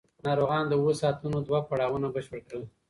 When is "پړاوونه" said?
1.69-2.07